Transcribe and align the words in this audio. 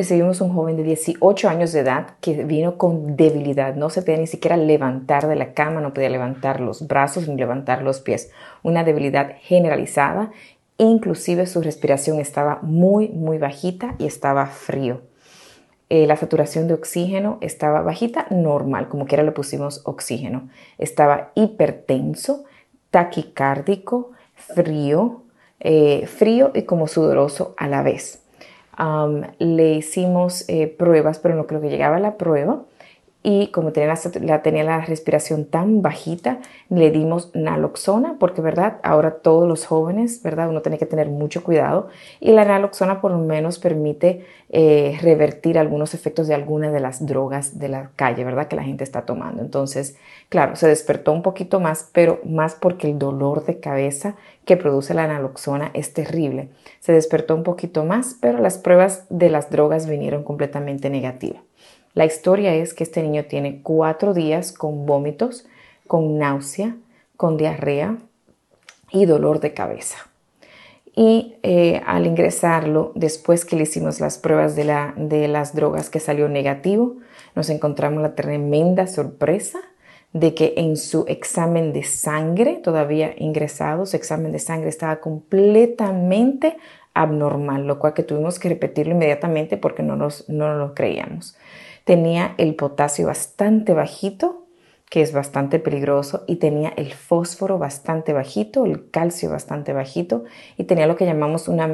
Recibimos 0.00 0.40
un 0.40 0.54
joven 0.54 0.78
de 0.78 0.82
18 0.82 1.48
años 1.50 1.72
de 1.72 1.80
edad 1.80 2.14
que 2.22 2.44
vino 2.44 2.78
con 2.78 3.16
debilidad, 3.16 3.74
no 3.74 3.90
se 3.90 4.00
podía 4.00 4.16
ni 4.16 4.26
siquiera 4.26 4.56
levantar 4.56 5.28
de 5.28 5.36
la 5.36 5.52
cama, 5.52 5.82
no 5.82 5.92
podía 5.92 6.08
levantar 6.08 6.62
los 6.62 6.86
brazos 6.86 7.28
ni 7.28 7.36
levantar 7.36 7.82
los 7.82 8.00
pies, 8.00 8.30
una 8.62 8.82
debilidad 8.82 9.36
generalizada, 9.42 10.30
inclusive 10.78 11.46
su 11.46 11.60
respiración 11.60 12.18
estaba 12.18 12.60
muy, 12.62 13.10
muy 13.10 13.36
bajita 13.36 13.94
y 13.98 14.06
estaba 14.06 14.46
frío. 14.46 15.02
Eh, 15.90 16.06
la 16.06 16.16
saturación 16.16 16.66
de 16.66 16.74
oxígeno 16.74 17.36
estaba 17.42 17.82
bajita, 17.82 18.26
normal, 18.30 18.88
como 18.88 19.04
quiera 19.04 19.22
le 19.22 19.32
pusimos 19.32 19.82
oxígeno. 19.84 20.48
Estaba 20.78 21.32
hipertenso, 21.34 22.44
taquicárdico, 22.90 24.12
frío, 24.34 25.24
eh, 25.58 26.06
frío 26.06 26.52
y 26.54 26.62
como 26.62 26.86
sudoroso 26.86 27.54
a 27.58 27.68
la 27.68 27.82
vez 27.82 28.19
le 29.38 29.74
hicimos 29.74 30.44
eh, 30.48 30.66
pruebas, 30.66 31.18
pero 31.18 31.34
no 31.34 31.46
creo 31.46 31.60
que 31.60 31.68
llegaba 31.68 31.98
la 31.98 32.16
prueba. 32.16 32.62
Y 33.22 33.48
como 33.48 33.72
tenía 33.72 33.94
la, 34.22 34.42
tenía 34.42 34.64
la 34.64 34.80
respiración 34.80 35.44
tan 35.44 35.82
bajita, 35.82 36.38
le 36.70 36.90
dimos 36.90 37.30
naloxona, 37.34 38.16
porque, 38.18 38.40
¿verdad? 38.40 38.78
Ahora 38.82 39.16
todos 39.16 39.46
los 39.46 39.66
jóvenes, 39.66 40.22
¿verdad? 40.22 40.48
Uno 40.48 40.62
tiene 40.62 40.78
que 40.78 40.86
tener 40.86 41.08
mucho 41.08 41.44
cuidado. 41.44 41.88
Y 42.18 42.32
la 42.32 42.46
naloxona 42.46 43.02
por 43.02 43.10
lo 43.10 43.18
menos 43.18 43.58
permite 43.58 44.24
eh, 44.48 44.98
revertir 45.02 45.58
algunos 45.58 45.92
efectos 45.92 46.28
de 46.28 46.34
alguna 46.34 46.70
de 46.72 46.80
las 46.80 47.04
drogas 47.04 47.58
de 47.58 47.68
la 47.68 47.90
calle, 47.94 48.24
¿verdad? 48.24 48.48
Que 48.48 48.56
la 48.56 48.64
gente 48.64 48.84
está 48.84 49.02
tomando. 49.02 49.42
Entonces, 49.42 49.96
claro, 50.30 50.56
se 50.56 50.66
despertó 50.66 51.12
un 51.12 51.22
poquito 51.22 51.60
más, 51.60 51.90
pero 51.92 52.20
más 52.24 52.54
porque 52.54 52.90
el 52.90 52.98
dolor 52.98 53.44
de 53.44 53.60
cabeza 53.60 54.14
que 54.46 54.56
produce 54.56 54.94
la 54.94 55.06
naloxona 55.06 55.70
es 55.74 55.92
terrible. 55.92 56.48
Se 56.80 56.92
despertó 56.92 57.34
un 57.34 57.42
poquito 57.42 57.84
más, 57.84 58.16
pero 58.18 58.38
las 58.38 58.56
pruebas 58.56 59.04
de 59.10 59.28
las 59.28 59.50
drogas 59.50 59.86
vinieron 59.86 60.24
completamente 60.24 60.88
negativas. 60.88 61.42
La 61.94 62.04
historia 62.04 62.54
es 62.54 62.74
que 62.74 62.84
este 62.84 63.02
niño 63.02 63.24
tiene 63.24 63.62
cuatro 63.62 64.14
días 64.14 64.52
con 64.52 64.86
vómitos, 64.86 65.46
con 65.86 66.18
náusea, 66.18 66.76
con 67.16 67.36
diarrea 67.36 67.98
y 68.90 69.06
dolor 69.06 69.40
de 69.40 69.54
cabeza. 69.54 69.98
Y 70.94 71.36
eh, 71.42 71.80
al 71.86 72.06
ingresarlo, 72.06 72.92
después 72.94 73.44
que 73.44 73.56
le 73.56 73.62
hicimos 73.62 74.00
las 74.00 74.18
pruebas 74.18 74.56
de, 74.56 74.64
la, 74.64 74.94
de 74.96 75.28
las 75.28 75.54
drogas 75.54 75.90
que 75.90 76.00
salió 76.00 76.28
negativo, 76.28 76.96
nos 77.34 77.48
encontramos 77.50 78.02
la 78.02 78.14
tremenda 78.14 78.86
sorpresa 78.86 79.60
de 80.12 80.34
que 80.34 80.54
en 80.56 80.76
su 80.76 81.04
examen 81.06 81.72
de 81.72 81.84
sangre, 81.84 82.56
todavía 82.56 83.14
ingresado, 83.16 83.86
su 83.86 83.96
examen 83.96 84.32
de 84.32 84.40
sangre 84.40 84.68
estaba 84.68 85.00
completamente 85.00 86.56
abnormal, 86.94 87.66
lo 87.66 87.78
cual 87.78 87.94
que 87.94 88.02
tuvimos 88.02 88.40
que 88.40 88.48
repetirlo 88.48 88.94
inmediatamente 88.94 89.56
porque 89.56 89.84
no, 89.84 89.94
nos, 89.94 90.28
no 90.28 90.54
lo 90.54 90.74
creíamos. 90.74 91.36
Tenía 91.90 92.36
el 92.38 92.54
potasio 92.54 93.08
bastante 93.08 93.74
bajito, 93.74 94.46
que 94.88 95.02
es 95.02 95.12
bastante 95.12 95.58
peligroso, 95.58 96.22
y 96.28 96.36
tenía 96.36 96.72
el 96.76 96.92
fósforo 96.94 97.58
bastante 97.58 98.12
bajito, 98.12 98.64
el 98.64 98.90
calcio 98.92 99.28
bastante 99.28 99.72
bajito, 99.72 100.22
y 100.56 100.62
tenía 100.62 100.86
lo 100.86 100.94
que 100.94 101.04
llamamos 101.04 101.48
una, 101.48 101.66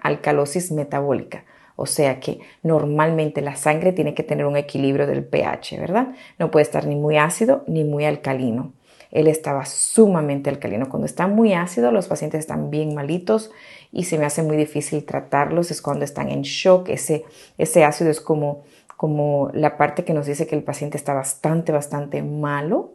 alcalosis 0.00 0.70
metabólica. 0.70 1.44
O 1.74 1.86
sea 1.86 2.20
que 2.20 2.38
normalmente 2.62 3.40
la 3.42 3.56
sangre 3.56 3.90
tiene 3.90 4.14
que 4.14 4.22
tener 4.22 4.46
un 4.46 4.56
equilibrio 4.56 5.08
del 5.08 5.24
pH, 5.24 5.76
¿verdad? 5.80 6.14
No 6.38 6.52
puede 6.52 6.62
estar 6.62 6.86
ni 6.86 6.94
muy 6.94 7.16
ácido 7.16 7.64
ni 7.66 7.82
muy 7.82 8.04
alcalino. 8.04 8.74
Él 9.10 9.26
estaba 9.26 9.66
sumamente 9.66 10.50
alcalino. 10.50 10.88
Cuando 10.88 11.06
está 11.06 11.26
muy 11.26 11.52
ácido, 11.52 11.90
los 11.92 12.06
pacientes 12.06 12.40
están 12.40 12.70
bien 12.70 12.94
malitos 12.94 13.50
y 13.90 14.04
se 14.04 14.18
me 14.18 14.24
hace 14.24 14.42
muy 14.42 14.56
difícil 14.56 15.04
tratarlos. 15.04 15.70
Es 15.70 15.82
cuando 15.82 16.04
están 16.04 16.30
en 16.30 16.42
shock. 16.42 16.88
Ese 16.88 17.84
ácido 17.84 18.10
es 18.10 18.22
como, 18.22 18.62
como 19.02 19.50
la 19.52 19.76
parte 19.76 20.04
que 20.04 20.14
nos 20.14 20.26
dice 20.26 20.46
que 20.46 20.54
el 20.54 20.62
paciente 20.62 20.96
está 20.96 21.12
bastante, 21.12 21.72
bastante 21.72 22.22
malo 22.22 22.92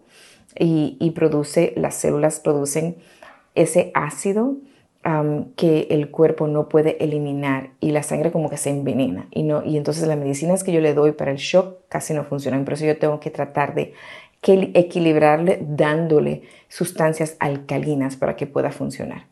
y, 0.57 1.11
produce, 1.13 1.73
las 1.75 1.95
células 1.95 2.39
producen 2.39 2.95
ese 3.55 3.91
ácido 3.93 4.55
que 5.57 5.87
el 5.89 6.09
cuerpo 6.09 6.47
no 6.47 6.69
puede 6.69 7.03
eliminar 7.03 7.71
y 7.81 7.91
la 7.91 8.03
sangre 8.03 8.31
como 8.31 8.49
que 8.49 8.55
se 8.55 8.69
envenena 8.69 9.27
y, 9.31 9.43
no, 9.43 9.65
y 9.65 9.75
entonces 9.75 10.07
las 10.07 10.17
medicinas 10.17 10.63
que 10.63 10.71
yo 10.71 10.79
le 10.79 10.93
doy 10.93 11.11
para 11.11 11.31
el 11.31 11.39
shock 11.39 11.75
casi 11.89 12.13
no 12.13 12.23
funcionan, 12.23 12.63
por 12.63 12.75
eso 12.75 12.85
yo 12.85 12.97
tengo 12.97 13.19
que 13.19 13.29
tratar 13.29 13.75
de 13.75 13.93
equilibrarle 14.41 15.59
dándole 15.61 16.43
sustancias 16.69 17.35
alcalinas 17.39 18.15
para 18.15 18.37
que 18.37 18.47
pueda 18.47 18.71
funcionar. 18.71 19.25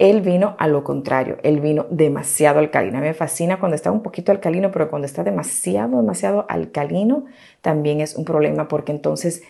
Él 0.00 0.22
vino 0.22 0.56
a 0.58 0.66
lo 0.66 0.82
contrario, 0.82 1.36
él 1.42 1.60
vino 1.60 1.84
demasiado 1.90 2.58
alcalino. 2.58 3.00
Me 3.00 3.12
fascina 3.12 3.60
cuando 3.60 3.76
está 3.76 3.92
un 3.92 4.02
poquito 4.02 4.32
alcalino, 4.32 4.70
pero 4.72 4.88
cuando 4.88 5.04
está 5.04 5.22
demasiado, 5.22 5.98
demasiado 5.98 6.46
alcalino, 6.48 7.26
también 7.60 8.00
es 8.00 8.16
un 8.16 8.24
problema 8.24 8.66
porque 8.66 8.92
entonces 8.92 9.42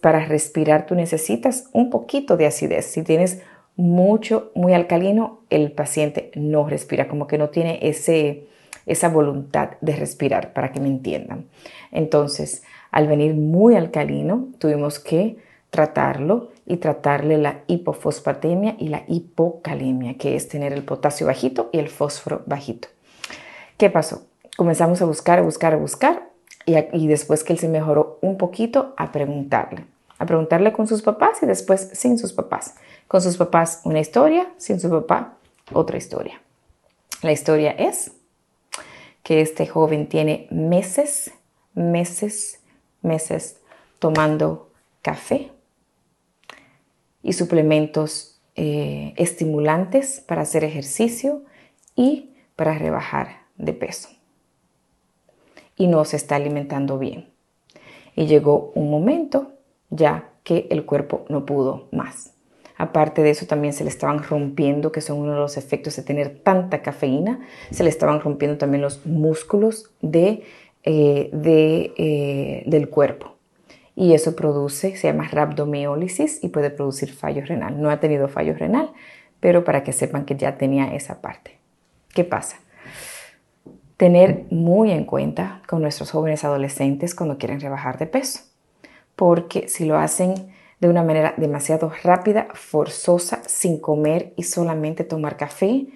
para 0.00 0.24
respirar 0.26 0.86
tú 0.86 0.94
necesitas 0.94 1.70
un 1.72 1.90
poquito 1.90 2.36
de 2.36 2.46
acidez. 2.46 2.86
Si 2.86 3.02
tienes 3.02 3.42
mucho, 3.74 4.52
muy 4.54 4.74
alcalino, 4.74 5.40
el 5.50 5.72
paciente 5.72 6.30
no 6.36 6.68
respira, 6.68 7.08
como 7.08 7.26
que 7.26 7.36
no 7.36 7.50
tiene 7.50 7.80
ese, 7.82 8.46
esa 8.86 9.08
voluntad 9.08 9.70
de 9.80 9.96
respirar, 9.96 10.52
para 10.52 10.70
que 10.70 10.78
me 10.78 10.86
entiendan. 10.86 11.46
Entonces, 11.90 12.62
al 12.92 13.08
venir 13.08 13.34
muy 13.34 13.74
alcalino, 13.74 14.50
tuvimos 14.60 15.00
que 15.00 15.36
tratarlo 15.74 16.52
y 16.66 16.76
tratarle 16.76 17.36
la 17.36 17.64
hipofosfatemia 17.66 18.76
y 18.78 18.90
la 18.90 19.02
hipocalemia, 19.08 20.16
que 20.16 20.36
es 20.36 20.46
tener 20.46 20.72
el 20.72 20.84
potasio 20.84 21.26
bajito 21.26 21.68
y 21.72 21.80
el 21.80 21.88
fósforo 21.88 22.44
bajito. 22.46 22.86
¿Qué 23.76 23.90
pasó? 23.90 24.22
Comenzamos 24.56 25.02
a 25.02 25.04
buscar, 25.04 25.40
a 25.40 25.42
buscar, 25.42 25.74
a 25.74 25.76
buscar 25.76 26.28
y, 26.64 26.76
y 26.92 27.08
después 27.08 27.42
que 27.42 27.52
él 27.52 27.58
se 27.58 27.68
mejoró 27.68 28.20
un 28.22 28.38
poquito, 28.38 28.94
a 28.96 29.10
preguntarle 29.10 29.84
a 30.16 30.26
preguntarle 30.26 30.72
con 30.72 30.86
sus 30.86 31.02
papás 31.02 31.42
y 31.42 31.46
después 31.46 31.90
sin 31.92 32.18
sus 32.18 32.32
papás. 32.32 32.76
Con 33.08 33.20
sus 33.20 33.36
papás 33.36 33.80
una 33.82 33.98
historia, 33.98 34.48
sin 34.58 34.78
su 34.78 34.88
papá 34.88 35.34
otra 35.72 35.96
historia. 35.96 36.40
La 37.20 37.32
historia 37.32 37.72
es 37.72 38.12
que 39.24 39.40
este 39.40 39.66
joven 39.66 40.08
tiene 40.08 40.46
meses, 40.52 41.32
meses, 41.74 42.60
meses 43.02 43.56
tomando 43.98 44.70
café 45.02 45.50
y 47.24 47.32
suplementos 47.32 48.40
eh, 48.54 49.14
estimulantes 49.16 50.20
para 50.20 50.42
hacer 50.42 50.62
ejercicio 50.62 51.42
y 51.96 52.34
para 52.54 52.78
rebajar 52.78 53.46
de 53.56 53.72
peso. 53.72 54.10
Y 55.76 55.88
no 55.88 56.04
se 56.04 56.16
está 56.16 56.36
alimentando 56.36 56.98
bien. 56.98 57.30
Y 58.14 58.26
llegó 58.26 58.70
un 58.76 58.90
momento 58.90 59.54
ya 59.90 60.30
que 60.44 60.68
el 60.70 60.84
cuerpo 60.84 61.24
no 61.28 61.46
pudo 61.46 61.88
más. 61.90 62.34
Aparte 62.76 63.22
de 63.22 63.30
eso, 63.30 63.46
también 63.46 63.72
se 63.72 63.84
le 63.84 63.90
estaban 63.90 64.22
rompiendo, 64.22 64.92
que 64.92 65.00
son 65.00 65.18
uno 65.18 65.32
de 65.32 65.38
los 65.38 65.56
efectos 65.56 65.96
de 65.96 66.02
tener 66.02 66.40
tanta 66.40 66.82
cafeína, 66.82 67.40
se 67.70 67.84
le 67.84 67.90
estaban 67.90 68.20
rompiendo 68.20 68.58
también 68.58 68.82
los 68.82 69.06
músculos 69.06 69.90
de, 70.00 70.44
eh, 70.82 71.30
eh, 71.32 72.62
del 72.66 72.88
cuerpo. 72.90 73.33
Y 73.96 74.14
eso 74.14 74.34
produce, 74.34 74.96
se 74.96 75.08
llama 75.08 75.28
rhabdomiólisis 75.28 76.42
y 76.42 76.48
puede 76.48 76.70
producir 76.70 77.12
fallo 77.12 77.44
renal. 77.44 77.80
No 77.80 77.90
ha 77.90 78.00
tenido 78.00 78.28
fallo 78.28 78.54
renal, 78.54 78.92
pero 79.40 79.64
para 79.64 79.84
que 79.84 79.92
sepan 79.92 80.24
que 80.24 80.36
ya 80.36 80.56
tenía 80.58 80.94
esa 80.94 81.20
parte. 81.20 81.58
¿Qué 82.12 82.24
pasa? 82.24 82.56
Tener 83.96 84.44
muy 84.50 84.90
en 84.90 85.04
cuenta 85.04 85.62
con 85.68 85.82
nuestros 85.82 86.10
jóvenes 86.10 86.44
adolescentes 86.44 87.14
cuando 87.14 87.38
quieren 87.38 87.60
rebajar 87.60 87.98
de 87.98 88.06
peso 88.06 88.40
porque 89.16 89.68
si 89.68 89.84
lo 89.84 89.98
hacen 89.98 90.52
de 90.80 90.88
una 90.88 91.02
manera 91.02 91.34
demasiado 91.36 91.92
rápida, 92.02 92.48
forzosa, 92.54 93.42
sin 93.46 93.78
comer 93.78 94.32
y 94.36 94.42
solamente 94.42 95.04
tomar 95.04 95.36
café 95.36 95.86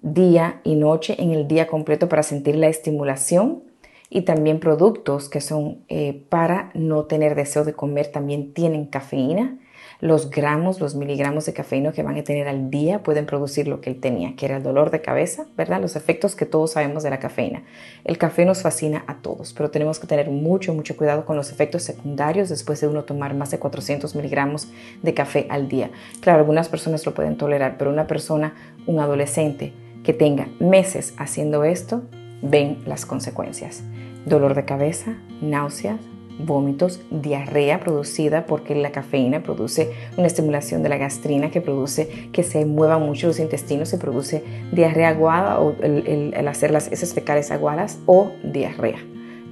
día 0.00 0.60
y 0.64 0.76
noche 0.76 1.16
en 1.18 1.32
el 1.32 1.48
día 1.48 1.66
completo 1.66 2.08
para 2.08 2.22
sentir 2.22 2.56
la 2.56 2.68
estimulación, 2.68 3.64
Y 4.10 4.22
también 4.22 4.60
productos 4.60 5.28
que 5.28 5.40
son 5.40 5.84
eh, 5.88 6.24
para 6.28 6.70
no 6.74 7.04
tener 7.04 7.34
deseo 7.34 7.64
de 7.64 7.74
comer 7.74 8.08
también 8.08 8.54
tienen 8.54 8.86
cafeína 8.86 9.58
los 10.00 10.30
gramos, 10.30 10.80
los 10.80 10.94
miligramos 10.94 11.46
de 11.46 11.52
cafeína 11.52 11.90
que 11.90 12.04
van 12.04 12.16
a 12.16 12.22
tener 12.22 12.46
al 12.46 12.70
día 12.70 13.02
pueden 13.02 13.26
producir 13.26 13.66
lo 13.66 13.80
que 13.80 13.90
él 13.90 14.00
tenía, 14.00 14.36
que 14.36 14.46
era 14.46 14.58
el 14.58 14.62
dolor 14.62 14.90
de 14.90 15.00
cabeza, 15.00 15.46
¿verdad? 15.56 15.80
Los 15.80 15.96
efectos 15.96 16.36
que 16.36 16.46
todos 16.46 16.72
sabemos 16.72 17.02
de 17.02 17.10
la 17.10 17.18
cafeína. 17.18 17.64
El 18.04 18.16
café 18.16 18.44
nos 18.44 18.62
fascina 18.62 19.02
a 19.08 19.16
todos, 19.16 19.52
pero 19.54 19.70
tenemos 19.70 19.98
que 19.98 20.06
tener 20.06 20.30
mucho, 20.30 20.72
mucho 20.72 20.96
cuidado 20.96 21.24
con 21.24 21.36
los 21.36 21.50
efectos 21.50 21.82
secundarios 21.82 22.48
después 22.48 22.80
de 22.80 22.86
uno 22.86 23.04
tomar 23.04 23.34
más 23.34 23.50
de 23.50 23.58
400 23.58 24.14
miligramos 24.14 24.68
de 25.02 25.14
café 25.14 25.46
al 25.50 25.68
día. 25.68 25.90
Claro, 26.20 26.38
algunas 26.38 26.68
personas 26.68 27.04
lo 27.04 27.12
pueden 27.12 27.36
tolerar, 27.36 27.76
pero 27.76 27.90
una 27.90 28.06
persona, 28.06 28.54
un 28.86 29.00
adolescente 29.00 29.72
que 30.04 30.12
tenga 30.12 30.48
meses 30.60 31.12
haciendo 31.18 31.64
esto, 31.64 32.02
ven 32.42 32.78
las 32.86 33.06
consecuencias. 33.06 33.82
Dolor 34.26 34.54
de 34.54 34.64
cabeza, 34.64 35.16
náuseas, 35.40 36.00
vómitos, 36.38 37.00
diarrea 37.10 37.80
producida 37.80 38.46
porque 38.46 38.74
la 38.74 38.92
cafeína 38.92 39.42
produce 39.42 39.92
una 40.16 40.26
estimulación 40.26 40.82
de 40.82 40.88
la 40.88 40.96
gastrina 40.96 41.50
que 41.50 41.60
produce 41.60 42.28
que 42.32 42.42
se 42.42 42.64
muevan 42.64 43.02
mucho 43.02 43.26
los 43.26 43.40
intestinos, 43.40 43.88
se 43.88 43.98
produce 43.98 44.44
diarrea 44.72 45.10
aguada 45.10 45.60
o 45.60 45.74
el, 45.82 46.46
hacer 46.48 46.70
las 46.70 46.90
heces 46.92 47.14
fecales 47.14 47.50
aguadas 47.50 47.98
o 48.06 48.30
diarrea, 48.44 48.98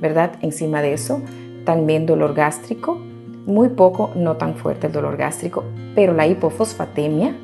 ¿verdad? 0.00 0.32
Encima 0.42 0.82
de 0.82 0.92
eso, 0.92 1.20
también 1.64 2.06
dolor 2.06 2.34
gástrico, 2.34 3.00
muy 3.46 3.70
poco, 3.70 4.12
no 4.14 4.36
tan 4.36 4.56
fuerte 4.56 4.88
el 4.88 4.92
dolor 4.92 5.16
gástrico, 5.16 5.64
pero 5.94 6.12
la 6.12 6.26
hipofosfatemia 6.26 7.36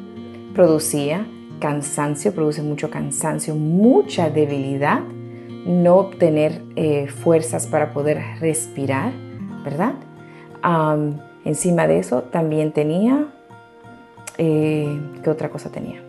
producía 0.55 1.27
cansancio, 1.61 2.35
produce 2.35 2.63
mucho 2.63 2.91
cansancio, 2.91 3.55
mucha 3.55 4.31
debilidad, 4.31 5.01
no 5.65 5.97
obtener 5.97 6.63
eh, 6.77 7.09
fuerzas 7.09 7.67
para 7.67 7.93
poder 7.93 8.21
respirar, 8.41 9.13
¿verdad? 9.65 9.95
encima 11.45 11.89
de 11.89 11.99
eso 11.99 12.23
también 12.23 12.71
tenía, 12.71 13.27
eh, 14.39 15.01
¿qué 15.25 15.31
otra 15.31 15.49
cosa 15.49 15.71
tenía? 15.71 16.01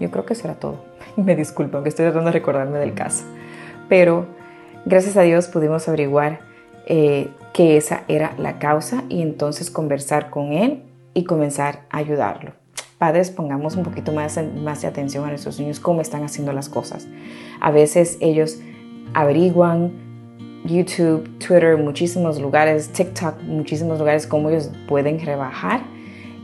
Yo 0.00 0.10
creo 0.10 0.24
que 0.24 0.32
eso 0.32 0.48
era 0.48 0.54
todo. 0.54 0.76
Me 1.16 1.36
disculpo, 1.36 1.76
aunque 1.76 1.90
estoy 1.90 2.06
tratando 2.06 2.28
de 2.28 2.32
recordarme 2.32 2.78
del 2.78 2.94
caso. 2.94 3.24
Pero 3.90 4.26
gracias 4.86 5.18
a 5.18 5.22
Dios 5.22 5.48
pudimos 5.48 5.86
averiguar 5.86 6.40
eh, 6.86 7.28
que 7.52 7.76
esa 7.76 8.04
era 8.08 8.34
la 8.38 8.58
causa 8.58 9.04
y 9.10 9.20
entonces 9.20 9.70
conversar 9.70 10.30
con 10.30 10.52
él 10.52 10.82
y 11.12 11.24
comenzar 11.24 11.80
a 11.90 11.98
ayudarlo. 11.98 12.61
Padres, 13.02 13.32
pongamos 13.32 13.74
un 13.74 13.82
poquito 13.82 14.12
más, 14.12 14.38
más 14.62 14.82
de 14.82 14.86
atención 14.86 15.24
a 15.24 15.28
nuestros 15.30 15.58
niños, 15.58 15.80
cómo 15.80 16.00
están 16.00 16.22
haciendo 16.22 16.52
las 16.52 16.68
cosas. 16.68 17.08
A 17.58 17.72
veces 17.72 18.16
ellos 18.20 18.60
averiguan, 19.12 19.90
YouTube, 20.64 21.28
Twitter, 21.38 21.76
muchísimos 21.78 22.40
lugares, 22.40 22.90
TikTok, 22.90 23.42
muchísimos 23.42 23.98
lugares 23.98 24.28
cómo 24.28 24.50
ellos 24.50 24.70
pueden 24.86 25.18
rebajar 25.18 25.80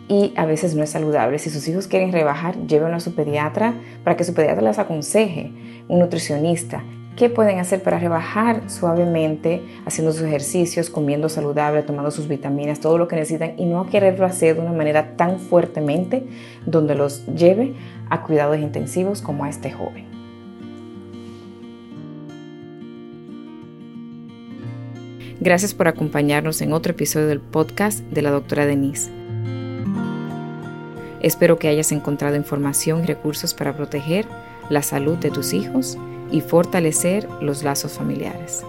y 0.09 0.33
a 0.35 0.47
veces 0.47 0.75
no 0.75 0.83
es 0.83 0.91
saludable. 0.91 1.39
Si 1.39 1.49
sus 1.49 1.69
hijos 1.69 1.87
quieren 1.87 2.11
rebajar, 2.11 2.57
llévenlo 2.67 2.97
a 2.97 3.01
su 3.01 3.15
pediatra 3.15 3.75
para 4.03 4.17
que 4.17 4.25
su 4.25 4.35
pediatra 4.35 4.63
les 4.63 4.81
aconseje, 4.81 5.53
un 5.87 6.01
nutricionista. 6.01 6.83
¿Qué 7.19 7.29
pueden 7.29 7.59
hacer 7.59 7.83
para 7.83 7.99
rebajar 7.99 8.71
suavemente, 8.71 9.61
haciendo 9.85 10.13
sus 10.13 10.23
ejercicios, 10.23 10.89
comiendo 10.89 11.29
saludable, 11.29 11.83
tomando 11.83 12.13
sus 12.13 12.29
vitaminas, 12.29 12.79
todo 12.79 12.97
lo 12.97 13.09
que 13.09 13.17
necesitan 13.17 13.59
y 13.59 13.65
no 13.65 13.91
quererlo 13.91 14.25
hacer 14.25 14.55
de 14.55 14.61
una 14.61 14.73
manera 14.73 15.17
tan 15.17 15.41
fuertemente 15.41 16.23
donde 16.65 16.95
los 16.95 17.27
lleve 17.27 17.75
a 18.09 18.23
cuidados 18.23 18.59
intensivos 18.59 19.21
como 19.21 19.43
a 19.43 19.49
este 19.49 19.73
joven? 19.73 20.05
Gracias 25.41 25.75
por 25.75 25.89
acompañarnos 25.89 26.63
en 26.63 26.73
otro 26.73 26.93
episodio 26.93 27.27
del 27.27 27.41
podcast 27.41 27.99
de 27.99 28.23
la 28.23 28.31
doctora 28.31 28.65
Denise. 28.65 29.11
Espero 31.21 31.59
que 31.59 31.67
hayas 31.67 31.91
encontrado 31.91 32.37
información 32.37 33.03
y 33.03 33.07
recursos 33.07 33.55
para 33.55 33.77
proteger 33.77 34.25
la 34.71 34.83
salud 34.83 35.17
de 35.17 35.33
tus 35.33 35.53
hijos 35.53 35.99
y 36.31 36.41
fortalecer 36.41 37.29
los 37.41 37.63
lazos 37.63 37.93
familiares. 37.93 38.65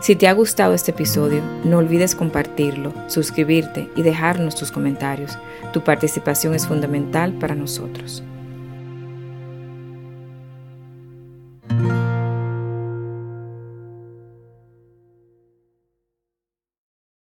Si 0.00 0.16
te 0.16 0.28
ha 0.28 0.34
gustado 0.34 0.74
este 0.74 0.90
episodio, 0.90 1.40
no 1.64 1.78
olvides 1.78 2.14
compartirlo, 2.14 2.92
suscribirte 3.06 3.88
y 3.96 4.02
dejarnos 4.02 4.54
tus 4.54 4.70
comentarios. 4.70 5.38
Tu 5.72 5.82
participación 5.82 6.54
es 6.54 6.66
fundamental 6.66 7.32
para 7.32 7.54
nosotros. 7.54 8.22